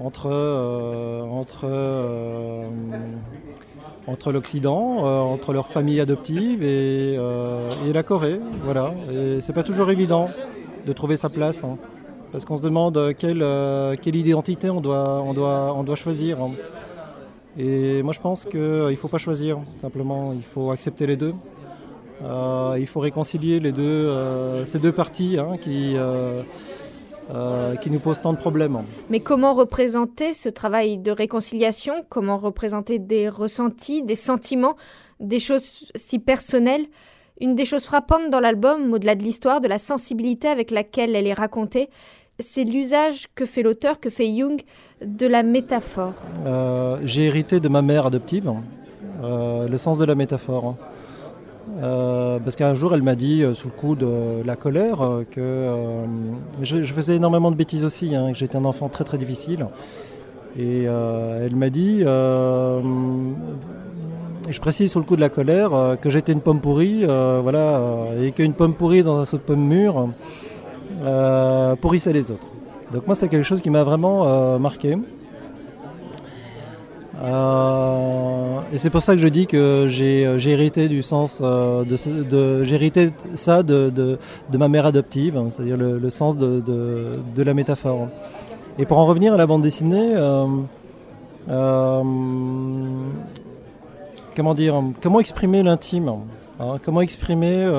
entre, 0.00 0.28
euh, 0.30 1.22
euh, 1.64 2.68
entre 4.06 4.32
l'Occident, 4.32 5.04
euh, 5.04 5.20
entre 5.20 5.52
leur 5.52 5.68
famille 5.68 6.00
adoptive 6.00 6.62
et, 6.62 7.16
la 7.92 8.02
Corée. 8.02 8.40
Voilà. 8.64 8.94
Et 9.12 9.40
c'est 9.40 9.52
pas 9.52 9.62
toujours 9.62 9.90
évident 9.90 10.26
de 10.86 10.92
trouver 10.92 11.16
sa 11.16 11.28
place. 11.28 11.64
Hein. 11.64 11.78
parce 12.32 12.44
qu'on 12.44 12.56
se 12.56 12.62
demande 12.62 13.14
quelle, 13.18 13.44
quelle 14.00 14.16
identité 14.16 14.70
on 14.70 14.80
doit, 14.80 15.22
on 15.22 15.34
doit, 15.34 15.74
on 15.74 15.82
doit 15.82 15.96
choisir. 15.96 16.40
Hein. 16.42 16.52
Et 17.58 18.02
moi 18.02 18.14
je 18.14 18.20
pense 18.20 18.46
qu'il 18.46 18.60
ne 18.60 18.94
faut 18.96 19.08
pas 19.08 19.18
choisir, 19.18 19.58
simplement, 19.76 20.32
il 20.32 20.42
faut 20.42 20.70
accepter 20.70 21.06
les 21.06 21.16
deux. 21.16 21.34
Il 22.22 22.86
faut 22.86 23.00
réconcilier 23.00 23.60
les 23.60 23.72
deux, 23.72 24.64
ces 24.64 24.78
deux 24.78 24.92
parties 24.92 25.38
hein, 25.38 25.56
qui, 25.60 25.96
euh, 27.30 27.76
qui 27.76 27.88
nous 27.88 28.00
pose 28.00 28.20
tant 28.20 28.32
de 28.32 28.38
problèmes. 28.38 28.82
Mais 29.08 29.20
comment 29.20 29.54
représenter 29.54 30.34
ce 30.34 30.48
travail 30.48 30.98
de 30.98 31.12
réconciliation? 31.12 32.04
Comment 32.08 32.36
représenter 32.36 32.98
des 32.98 33.28
ressentis, 33.28 34.02
des 34.02 34.16
sentiments, 34.16 34.74
des 35.20 35.38
choses 35.38 35.84
si 35.94 36.18
personnelles? 36.18 36.84
Une 37.40 37.54
des 37.54 37.64
choses 37.64 37.86
frappantes 37.86 38.28
dans 38.30 38.40
l'album, 38.40 38.92
au-delà 38.92 39.14
de 39.14 39.22
l'histoire, 39.22 39.60
de 39.60 39.68
la 39.68 39.78
sensibilité 39.78 40.48
avec 40.48 40.70
laquelle 40.70 41.14
elle 41.14 41.26
est 41.26 41.32
racontée, 41.32 41.88
c'est 42.38 42.64
l'usage 42.64 43.28
que 43.34 43.46
fait 43.46 43.62
l'auteur, 43.62 44.00
que 44.00 44.10
fait 44.10 44.26
Jung, 44.36 44.60
de 45.02 45.26
la 45.26 45.42
métaphore. 45.42 46.14
Euh, 46.44 46.98
j'ai 47.04 47.26
hérité 47.26 47.60
de 47.60 47.68
ma 47.68 47.82
mère 47.82 48.06
adoptive, 48.06 48.52
euh, 49.22 49.68
le 49.68 49.78
sens 49.78 49.96
de 49.96 50.04
la 50.04 50.16
métaphore. 50.16 50.76
Euh, 51.80 52.38
parce 52.38 52.56
qu'un 52.56 52.74
jour, 52.74 52.94
elle 52.94 53.02
m'a 53.02 53.14
dit, 53.14 53.42
euh, 53.42 53.54
sous 53.54 53.68
le 53.68 53.72
coup 53.72 53.94
de 53.94 54.42
la 54.44 54.56
colère, 54.56 55.02
euh, 55.02 55.24
que 55.30 55.68
je, 56.62 56.82
faisais 56.82 57.16
énormément 57.16 57.50
de 57.50 57.56
bêtises 57.56 57.84
aussi, 57.84 58.14
hein, 58.14 58.32
que 58.32 58.38
j'étais 58.38 58.56
un 58.56 58.64
enfant 58.64 58.88
très 58.88 59.04
très 59.04 59.18
difficile. 59.18 59.66
Et 60.58 60.82
elle 60.84 61.56
m'a 61.56 61.70
dit, 61.70 62.00
je 62.00 62.84
précise 64.60 64.92
sous 64.92 64.98
le 64.98 65.04
coup 65.06 65.16
de 65.16 65.22
la 65.22 65.30
colère, 65.30 65.96
que 66.02 66.10
j'étais 66.10 66.32
une 66.32 66.42
pomme 66.42 66.60
pourrie, 66.60 67.06
voilà, 67.06 67.80
et 68.20 68.32
qu'une 68.32 68.52
pomme 68.52 68.74
pourrie 68.74 69.02
dans 69.02 69.18
un 69.18 69.24
saut 69.24 69.38
de 69.38 69.42
pomme 69.42 69.66
mûre 69.66 70.10
pourrissait 71.80 72.12
les 72.12 72.30
autres. 72.30 72.46
Donc 72.92 73.06
moi, 73.06 73.14
c'est 73.16 73.28
quelque 73.28 73.46
chose 73.46 73.62
qui 73.62 73.70
m'a 73.70 73.82
vraiment 73.82 74.58
marqué. 74.58 74.98
Et 78.72 78.78
c'est 78.78 78.88
pour 78.88 79.02
ça 79.02 79.14
que 79.14 79.20
je 79.20 79.28
dis 79.28 79.46
que 79.46 79.84
j'ai 79.86 80.24
euh, 80.24 80.38
hérité 80.38 80.88
du 80.88 81.02
sens 81.02 81.40
euh, 81.42 81.84
de, 81.84 82.64
j'ai 82.64 82.74
hérité 82.74 83.10
ça 83.34 83.62
de, 83.62 84.18
ma 84.54 84.68
mère 84.68 84.86
adoptive, 84.86 85.36
hein, 85.36 85.48
c'est-à-dire 85.50 85.76
le, 85.76 86.10
sens 86.10 86.38
de, 86.38 87.12
la 87.36 87.52
métaphore. 87.52 88.08
Et 88.78 88.86
pour 88.86 88.96
en 88.98 89.04
revenir 89.04 89.34
à 89.34 89.36
la 89.36 89.46
bande 89.46 89.60
dessinée, 89.60 90.14
comment 94.34 94.54
dire, 94.54 94.82
comment 95.02 95.20
exprimer 95.20 95.62
l'intime, 95.62 96.08
hein, 96.58 96.78
comment 96.82 97.02
exprimer 97.02 97.70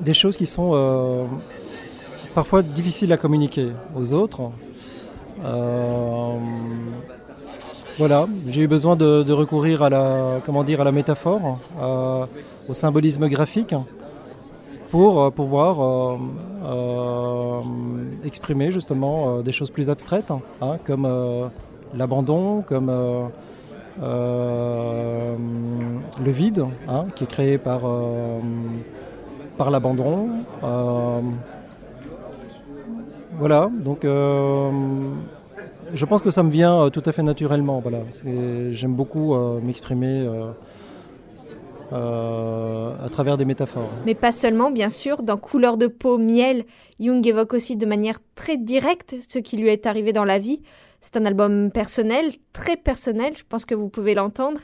des 0.00 0.14
choses 0.14 0.36
qui 0.36 0.46
sont 0.46 1.28
parfois 2.34 2.62
difficile 2.62 3.12
à 3.12 3.16
communiquer 3.16 3.68
aux 3.94 4.12
autres. 4.12 4.50
Euh, 5.44 6.38
voilà, 7.98 8.26
j'ai 8.46 8.62
eu 8.62 8.68
besoin 8.68 8.96
de, 8.96 9.32
recourir 9.32 9.82
à 9.82 9.90
la, 9.90 10.40
comment 10.44 10.64
dire, 10.64 10.80
à 10.80 10.84
la 10.84 10.92
métaphore, 10.92 11.58
euh, 11.80 12.26
au 12.68 12.74
symbolisme 12.74 13.28
graphique, 13.28 13.74
pour 14.90 15.20
euh, 15.20 15.30
pouvoir 15.30 16.18
exprimer 18.24 18.72
justement 18.72 19.40
des 19.40 19.52
choses 19.52 19.70
plus 19.70 19.90
abstraites, 19.90 20.32
hein, 20.60 20.78
comme 20.84 21.08
l'abandon, 21.94 22.62
comme 22.62 22.92
le 24.00 25.36
vide, 26.30 26.64
hein, 26.88 27.06
qui 27.14 27.24
est 27.24 27.28
créé 27.28 27.58
par, 27.58 27.80
par 29.56 29.70
l'abandon. 29.70 30.28
Voilà, 33.38 33.70
donc 33.72 34.04
euh, 34.04 34.70
je 35.94 36.04
pense 36.04 36.22
que 36.22 36.30
ça 36.32 36.42
me 36.42 36.50
vient 36.50 36.82
euh, 36.82 36.90
tout 36.90 37.02
à 37.06 37.12
fait 37.12 37.22
naturellement. 37.22 37.78
Voilà. 37.78 38.00
J'aime 38.72 38.94
beaucoup 38.94 39.34
euh, 39.34 39.60
m'exprimer 39.62 40.28
à 41.92 43.08
travers 43.10 43.36
des 43.36 43.44
métaphores. 43.44 43.88
Mais 44.04 44.16
pas 44.16 44.32
seulement, 44.32 44.72
bien 44.72 44.90
sûr. 44.90 45.22
Dans 45.22 45.36
Couleur 45.36 45.76
de 45.76 45.86
peau, 45.86 46.18
miel, 46.18 46.64
Jung 46.98 47.24
évoque 47.26 47.54
aussi 47.54 47.76
de 47.76 47.86
manière 47.86 48.18
très 48.34 48.56
directe 48.56 49.14
ce 49.28 49.38
qui 49.38 49.56
lui 49.56 49.68
est 49.68 49.86
arrivé 49.86 50.12
dans 50.12 50.24
la 50.24 50.38
vie. 50.38 50.60
C'est 51.00 51.16
un 51.16 51.24
album 51.24 51.70
personnel, 51.70 52.32
très 52.52 52.76
personnel, 52.76 53.34
je 53.36 53.44
pense 53.48 53.64
que 53.64 53.74
vous 53.74 53.88
pouvez 53.88 54.14
l'entendre. 54.14 54.60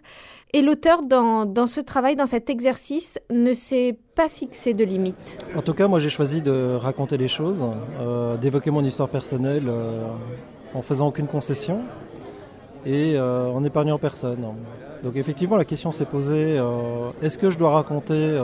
Et 0.52 0.62
l'auteur, 0.62 1.02
dans, 1.02 1.66
ce 1.66 1.80
travail, 1.80 2.14
dans 2.16 2.26
cet 2.26 2.48
exercice, 2.48 3.18
ne 3.30 3.52
s'est 3.52 3.98
pas 4.14 4.28
fixé 4.28 4.72
de 4.72 4.84
limite. 4.84 5.38
En 5.56 5.62
tout 5.62 5.74
cas, 5.74 5.88
moi 5.88 5.98
j'ai 5.98 6.10
choisi 6.10 6.42
de 6.42 6.76
raconter 6.76 7.16
les 7.16 7.26
choses, 7.26 7.64
euh, 8.00 8.36
d'évoquer 8.36 8.70
mon 8.70 8.84
histoire 8.84 9.08
personnelle 9.08 9.64
euh, 9.66 10.06
en 10.72 10.82
faisant 10.82 11.08
aucune 11.08 11.26
concession 11.26 11.80
et 12.86 13.14
euh, 13.16 13.48
en 13.48 13.64
épargnant 13.64 13.98
personne. 13.98 14.46
Donc 15.02 15.16
effectivement, 15.16 15.56
la 15.56 15.64
question 15.64 15.90
s'est 15.90 16.04
posée, 16.04 16.60
est-ce 17.20 17.36
que 17.36 17.50
je 17.50 17.58
dois 17.58 17.70
raconter 17.70 18.40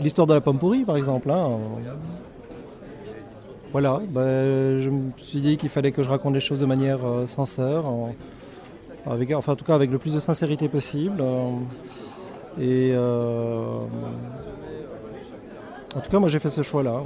l'histoire 0.00 0.26
de 0.26 0.34
la 0.34 0.40
pomme 0.40 0.58
pourrie, 0.58 0.84
par 0.84 0.96
exemple 0.96 1.30
hein, 1.30 1.58
voilà, 3.78 4.00
bah, 4.08 4.22
je 4.80 4.88
me 4.88 5.10
suis 5.18 5.40
dit 5.40 5.58
qu'il 5.58 5.68
fallait 5.68 5.92
que 5.92 6.02
je 6.02 6.08
raconte 6.08 6.32
les 6.32 6.40
choses 6.40 6.60
de 6.60 6.64
manière 6.64 7.00
euh, 7.04 7.26
sincère, 7.26 7.84
avec, 9.04 9.30
enfin 9.32 9.52
en 9.52 9.56
tout 9.56 9.66
cas 9.66 9.74
avec 9.74 9.90
le 9.90 9.98
plus 9.98 10.14
de 10.14 10.18
sincérité 10.18 10.66
possible. 10.66 11.20
Euh, 11.20 11.44
et 12.58 12.92
euh, 12.94 13.80
en 15.94 16.00
tout 16.00 16.10
cas, 16.10 16.18
moi 16.18 16.30
j'ai 16.30 16.38
fait 16.38 16.48
ce 16.48 16.62
choix-là. 16.62 17.02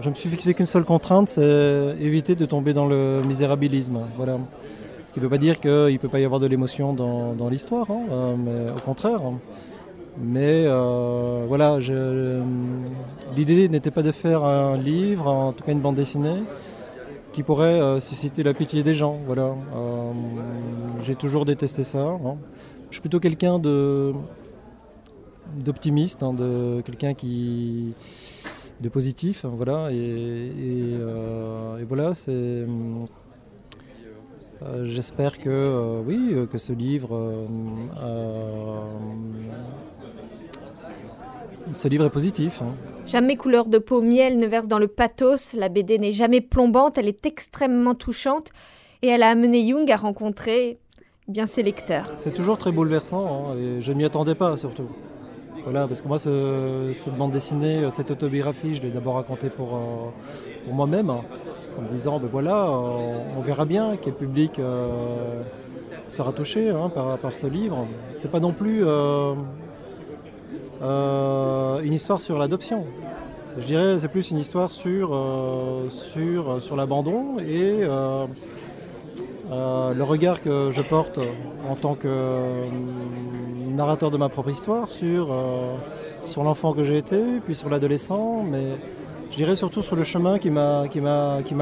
Je 0.00 0.08
me 0.08 0.14
suis 0.14 0.30
fixé 0.30 0.54
qu'une 0.54 0.64
seule 0.64 0.84
contrainte, 0.84 1.28
c'est 1.28 1.94
éviter 2.00 2.36
de 2.36 2.46
tomber 2.46 2.72
dans 2.72 2.86
le 2.86 3.20
misérabilisme. 3.28 3.98
Voilà. 4.16 4.38
Ce 5.08 5.12
qui 5.12 5.18
ne 5.18 5.24
veut 5.24 5.28
pas 5.28 5.36
dire 5.36 5.60
qu'il 5.60 5.70
ne 5.70 5.98
peut 5.98 6.08
pas 6.08 6.20
y 6.20 6.24
avoir 6.24 6.40
de 6.40 6.46
l'émotion 6.46 6.94
dans, 6.94 7.48
l'histoire, 7.50 7.90
hein, 7.90 8.36
mais 8.38 8.70
au 8.70 8.80
contraire. 8.80 9.20
Mais 10.18 10.64
euh, 10.66 11.44
voilà, 11.48 11.78
l'idée 13.34 13.68
n'était 13.68 13.90
pas 13.90 14.02
de 14.02 14.12
faire 14.12 14.44
un 14.44 14.76
livre, 14.76 15.26
en 15.26 15.52
tout 15.52 15.64
cas 15.64 15.72
une 15.72 15.80
bande 15.80 15.94
dessinée, 15.94 16.42
qui 17.32 17.42
pourrait 17.42 17.80
euh, 17.80 17.98
susciter 17.98 18.42
la 18.42 18.52
pitié 18.52 18.82
des 18.82 18.94
gens. 18.94 19.16
Voilà. 19.26 19.54
Euh, 19.74 20.12
j'ai 21.02 21.14
toujours 21.14 21.46
détesté 21.46 21.84
ça. 21.84 21.98
Hein. 21.98 22.36
Je 22.90 22.96
suis 22.96 23.00
plutôt 23.00 23.20
quelqu'un 23.20 23.58
d'optimiste, 25.56 26.22
hein, 26.22 26.34
de 26.34 26.82
quelqu'un 26.84 27.14
qui 27.14 27.94
de 28.80 28.88
positif, 28.88 29.44
hein, 29.44 29.52
voilà. 29.54 29.90
Et, 29.92 30.98
voilà, 31.88 32.14
c'est 32.14 32.66
J'espère 34.84 35.40
que 35.40 36.00
oui, 36.06 36.36
que 36.50 36.56
ce 36.56 36.72
livre 36.72 37.48
ce 41.72 41.88
livre 41.88 42.04
est 42.04 42.10
positif. 42.10 42.60
Hein. 42.62 42.72
Jamais 43.06 43.36
couleur 43.36 43.66
de 43.66 43.78
peau 43.78 44.00
miel 44.00 44.38
ne 44.38 44.46
verse 44.46 44.68
dans 44.68 44.78
le 44.78 44.88
pathos. 44.88 45.54
La 45.54 45.68
BD 45.68 45.98
n'est 45.98 46.12
jamais 46.12 46.40
plombante, 46.40 46.98
elle 46.98 47.08
est 47.08 47.26
extrêmement 47.26 47.94
touchante 47.94 48.50
et 49.02 49.08
elle 49.08 49.22
a 49.22 49.28
amené 49.30 49.66
Jung 49.66 49.90
à 49.90 49.96
rencontrer 49.96 50.78
bien 51.28 51.46
ses 51.46 51.62
lecteurs. 51.62 52.12
C'est 52.16 52.34
toujours 52.34 52.58
très 52.58 52.72
bouleversant 52.72 53.50
hein, 53.50 53.56
et 53.56 53.80
je 53.80 53.92
ne 53.92 53.98
m'y 53.98 54.04
attendais 54.04 54.34
pas 54.34 54.56
surtout. 54.56 54.88
Voilà, 55.64 55.86
parce 55.86 56.00
que 56.00 56.08
moi, 56.08 56.18
cette 56.18 57.16
bande 57.16 57.30
dessinée, 57.30 57.88
cette 57.90 58.10
autobiographie, 58.10 58.74
je 58.74 58.82
l'ai 58.82 58.90
d'abord 58.90 59.14
racontée 59.14 59.48
pour, 59.48 59.76
euh, 59.76 59.78
pour 60.64 60.74
moi-même, 60.74 61.08
en 61.78 61.82
me 61.82 61.88
disant, 61.88 62.18
ben 62.18 62.28
voilà, 62.30 62.68
on, 62.68 63.40
verra 63.42 63.64
bien 63.64 63.96
quel 64.00 64.14
public 64.14 64.58
euh, 64.58 65.42
sera 66.08 66.32
touché 66.32 66.70
hein, 66.70 66.90
par, 66.92 67.18
par, 67.18 67.36
ce 67.36 67.46
livre. 67.46 67.86
C'est 68.12 68.30
pas 68.30 68.40
non 68.40 68.52
plus 68.52 68.84
euh, 68.84 68.90
euh, 68.90 69.34
une 70.82 71.92
histoire 71.92 72.20
sur 72.20 72.38
l'adoption. 72.38 72.84
Je 73.58 73.66
dirais 73.66 73.98
c'est 73.98 74.08
plus 74.08 74.30
une 74.30 74.38
histoire 74.38 74.72
sur, 74.72 75.10
euh, 75.12 75.88
sur, 75.90 76.62
sur 76.62 76.74
l'abandon 76.74 77.38
et, 77.38 77.80
euh, 77.82 78.26
le 79.50 80.02
regard 80.02 80.40
que 80.40 80.70
je 80.72 80.80
porte 80.80 81.18
en 81.68 81.74
tant 81.74 81.94
que 81.94 82.66
narrateur 83.74 84.10
de 84.10 84.16
ma 84.16 84.30
propre 84.30 84.48
histoire 84.48 84.88
sur, 84.88 85.28
sur 86.24 86.42
l'enfant 86.42 86.72
que 86.72 86.84
j'ai 86.84 86.96
été, 86.96 87.20
puis 87.44 87.54
sur 87.54 87.68
l'adolescent, 87.68 88.42
mais 88.42 88.78
je 89.30 89.36
dirais 89.36 89.56
surtout 89.56 89.82
sur 89.82 89.96
le 89.96 90.04
chemin 90.04 90.38
qui 90.38 90.50
m'a 90.50 90.86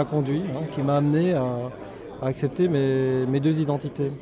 conduit, 0.08 0.42
hein, 0.54 0.66
qui 0.72 0.82
m'a 0.82 0.96
amené 0.96 1.34
à, 1.34 1.46
accepter 2.22 2.68
mes, 2.68 3.26
mes, 3.26 3.40
deux 3.40 3.60
identités. 3.60 4.12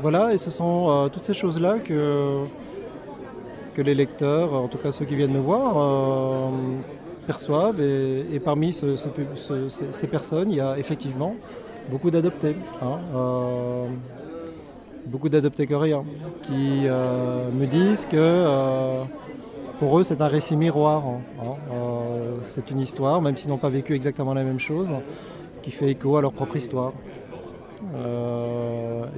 Voilà, 0.00 0.32
et 0.32 0.38
ce 0.38 0.50
sont 0.50 0.86
euh, 0.88 1.08
toutes 1.08 1.24
ces 1.24 1.34
choses-là 1.34 1.78
que, 1.78 2.44
les 3.76 3.94
lecteurs, 3.94 4.54
en 4.54 4.66
tout 4.66 4.78
cas 4.78 4.90
ceux 4.90 5.04
qui 5.04 5.14
viennent 5.14 5.32
me 5.32 5.40
voir, 5.40 5.76
euh, 5.76 6.48
perçoivent. 7.26 7.80
Et, 7.80 8.40
parmi 8.40 8.72
ces 8.72 10.06
personnes, 10.08 10.50
il 10.50 10.56
y 10.56 10.60
a 10.60 10.78
effectivement 10.78 11.34
beaucoup 11.90 12.10
d'adoptés. 12.10 12.56
Hein, 12.82 12.98
euh, 13.14 13.86
beaucoup 15.06 15.28
d'adoptés 15.28 15.66
coréens 15.66 16.04
qui 16.42 16.86
me 17.60 17.66
disent 17.66 18.06
que 18.06 18.44
pour 19.78 19.98
eux 19.98 20.02
c'est 20.02 20.20
un 20.20 20.26
récit 20.26 20.56
miroir. 20.56 21.02
Hein, 21.40 21.54
c'est 22.42 22.70
une 22.70 22.80
histoire, 22.80 23.22
même 23.22 23.36
s'ils 23.36 23.50
n'ont 23.50 23.58
pas 23.58 23.70
vécu 23.70 23.94
exactement 23.94 24.34
la 24.34 24.42
même 24.42 24.60
chose, 24.60 24.92
qui 25.62 25.70
fait 25.70 25.90
écho 25.90 26.16
à 26.16 26.20
leur 26.20 26.32
propre 26.32 26.56
histoire. 26.56 26.92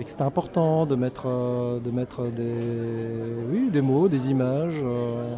Euh, 0.01 0.03
et 0.03 0.05
que 0.05 0.11
c'était 0.11 0.23
important 0.23 0.87
de 0.87 0.95
mettre, 0.97 1.27
euh, 1.27 1.79
de 1.81 1.91
mettre 1.91 2.25
des, 2.27 2.55
oui, 3.51 3.71
des 3.71 3.81
mots, 3.81 4.09
des 4.09 4.31
images. 4.31 4.81
Euh. 4.83 5.35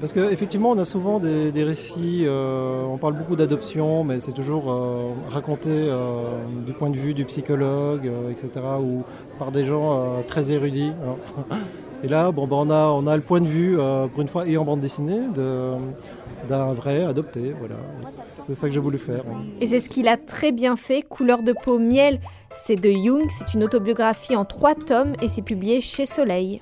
Parce 0.00 0.12
qu'effectivement, 0.12 0.70
on 0.70 0.78
a 0.78 0.84
souvent 0.84 1.18
des, 1.18 1.64
récits, 1.64 2.26
on 2.28 2.98
parle 2.98 3.14
beaucoup 3.14 3.36
d'adoption, 3.36 4.04
mais 4.04 4.20
c'est 4.20 4.32
toujours 4.32 4.64
raconté 5.30 5.90
du 6.66 6.74
point 6.74 6.90
de 6.90 6.96
vue 6.96 7.14
du 7.14 7.24
psychologue, 7.24 8.10
etc., 8.30 8.50
ou 8.82 9.02
par 9.38 9.50
des 9.50 9.64
gens 9.64 10.22
très 10.26 10.52
érudits. 10.52 10.92
Et 12.02 12.08
là, 12.08 12.32
bon, 12.32 12.46
ben, 12.46 12.56
on, 12.56 12.70
a, 12.70 12.88
on 12.88 13.06
a 13.06 13.16
le 13.16 13.22
point 13.22 13.40
de 13.40 13.46
vue, 13.46 13.78
pour 14.12 14.20
une 14.20 14.28
fois, 14.28 14.46
et 14.46 14.56
en 14.56 14.64
bande 14.64 14.80
dessinée, 14.80 15.20
de, 15.34 15.74
d'un 16.48 16.72
vrai 16.74 17.04
adopté. 17.04 17.54
Voilà, 17.58 17.76
c'est 18.04 18.54
ça 18.54 18.68
que 18.68 18.74
j'ai 18.74 18.80
voulu 18.80 18.98
faire. 18.98 19.22
Et 19.60 19.66
c'est 19.66 19.80
ce 19.80 19.88
qu'il 19.88 20.08
a 20.08 20.16
très 20.16 20.52
bien 20.52 20.76
fait. 20.76 21.02
Couleur 21.02 21.42
de 21.42 21.52
peau 21.52 21.78
miel, 21.78 22.20
c'est 22.52 22.76
de 22.76 22.90
Jung. 22.90 23.26
C'est 23.30 23.54
une 23.54 23.64
autobiographie 23.64 24.36
en 24.36 24.44
trois 24.44 24.74
tomes 24.74 25.14
et 25.22 25.28
c'est 25.28 25.42
publié 25.42 25.80
chez 25.80 26.06
Soleil. 26.06 26.58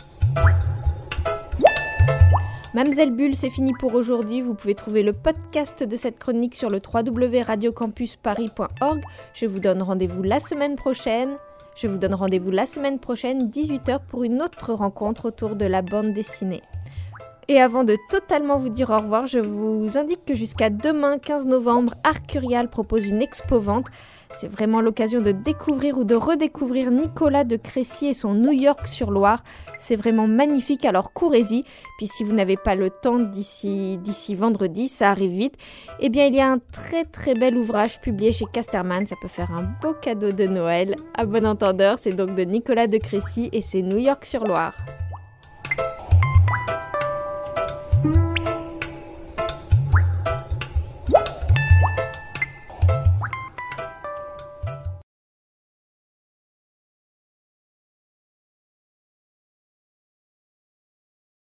Mamselle 2.74 3.10
Bulle, 3.10 3.34
c'est 3.34 3.50
fini 3.50 3.74
pour 3.78 3.92
aujourd'hui. 3.94 4.40
Vous 4.40 4.54
pouvez 4.54 4.74
trouver 4.74 5.02
le 5.02 5.12
podcast 5.12 5.82
de 5.82 5.96
cette 5.96 6.18
chronique 6.18 6.54
sur 6.54 6.70
le 6.70 6.80
www.radiocampusparis.org. 6.82 9.02
Je 9.34 9.44
vous 9.44 9.58
donne 9.58 9.82
rendez-vous 9.82 10.22
la 10.22 10.40
semaine 10.40 10.76
prochaine. 10.76 11.36
Je 11.74 11.86
vous 11.86 11.96
donne 11.96 12.14
rendez-vous 12.14 12.50
la 12.50 12.66
semaine 12.66 12.98
prochaine, 12.98 13.48
18h, 13.48 14.00
pour 14.06 14.24
une 14.24 14.42
autre 14.42 14.74
rencontre 14.74 15.26
autour 15.26 15.56
de 15.56 15.64
la 15.64 15.80
bande 15.80 16.12
dessinée. 16.12 16.62
Et 17.48 17.60
avant 17.60 17.82
de 17.82 17.96
totalement 18.10 18.58
vous 18.58 18.68
dire 18.68 18.90
au 18.90 18.98
revoir, 18.98 19.26
je 19.26 19.38
vous 19.38 19.96
indique 19.96 20.24
que 20.24 20.34
jusqu'à 20.34 20.70
demain 20.70 21.18
15 21.18 21.46
novembre, 21.46 21.94
Arcurial 22.04 22.68
propose 22.68 23.06
une 23.06 23.22
expo-vente. 23.22 23.86
C'est 24.34 24.48
vraiment 24.48 24.80
l'occasion 24.80 25.20
de 25.20 25.32
découvrir 25.32 25.98
ou 25.98 26.04
de 26.04 26.14
redécouvrir 26.14 26.90
Nicolas 26.90 27.44
de 27.44 27.56
Crécy 27.56 28.06
et 28.06 28.14
son 28.14 28.34
New 28.34 28.52
York 28.52 28.86
sur 28.86 29.10
Loire. 29.10 29.44
C'est 29.78 29.96
vraiment 29.96 30.26
magnifique, 30.26 30.84
alors 30.84 31.12
courez-y. 31.12 31.64
Puis 31.98 32.06
si 32.06 32.24
vous 32.24 32.32
n'avez 32.32 32.56
pas 32.56 32.74
le 32.74 32.90
temps 32.90 33.18
d'ici 33.18 33.98
vendredi, 34.34 34.88
ça 34.88 35.10
arrive 35.10 35.32
vite. 35.32 35.56
Eh 36.00 36.08
bien, 36.08 36.26
il 36.26 36.34
y 36.34 36.40
a 36.40 36.50
un 36.50 36.58
très 36.58 37.04
très 37.04 37.34
bel 37.34 37.56
ouvrage 37.56 38.00
publié 38.00 38.32
chez 38.32 38.46
Casterman. 38.52 39.06
Ça 39.06 39.16
peut 39.20 39.28
faire 39.28 39.52
un 39.52 39.62
beau 39.82 39.94
cadeau 39.94 40.32
de 40.32 40.46
Noël. 40.46 40.96
À 41.14 41.24
bon 41.24 41.46
entendeur, 41.46 41.98
c'est 41.98 42.12
donc 42.12 42.34
de 42.34 42.42
Nicolas 42.42 42.86
de 42.86 42.98
Crécy 42.98 43.50
et 43.52 43.60
c'est 43.60 43.82
New 43.82 43.98
York 43.98 44.24
sur 44.24 44.46
Loire. 44.46 44.74